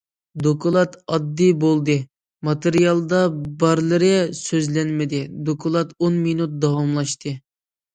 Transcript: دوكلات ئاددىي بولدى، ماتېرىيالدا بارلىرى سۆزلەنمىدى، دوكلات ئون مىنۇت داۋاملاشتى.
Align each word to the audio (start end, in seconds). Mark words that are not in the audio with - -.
دوكلات 0.45 0.95
ئاددىي 1.11 1.51
بولدى، 1.65 1.97
ماتېرىيالدا 2.49 3.21
بارلىرى 3.65 4.13
سۆزلەنمىدى، 4.43 5.25
دوكلات 5.53 5.97
ئون 6.03 6.23
مىنۇت 6.29 6.63
داۋاملاشتى. 6.69 7.41